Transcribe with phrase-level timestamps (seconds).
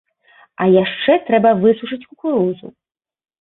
[0.63, 2.73] А яшчэ трэба высушыць кукурузу.